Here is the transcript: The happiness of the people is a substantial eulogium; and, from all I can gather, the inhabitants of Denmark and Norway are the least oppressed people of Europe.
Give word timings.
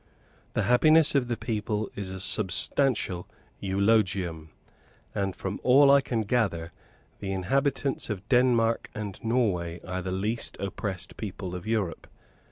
The 0.53 0.63
happiness 0.63 1.13
of 1.13 1.27
the 1.27 1.37
people 1.37 1.87
is 1.95 2.09
a 2.09 2.19
substantial 2.19 3.29
eulogium; 3.59 4.49
and, 5.13 5.35
from 5.35 5.59
all 5.61 5.91
I 5.91 6.01
can 6.01 6.21
gather, 6.23 6.71
the 7.19 7.31
inhabitants 7.31 8.09
of 8.09 8.27
Denmark 8.27 8.89
and 8.95 9.23
Norway 9.23 9.79
are 9.83 10.01
the 10.01 10.11
least 10.11 10.57
oppressed 10.59 11.17
people 11.17 11.53
of 11.53 11.67
Europe. 11.67 12.07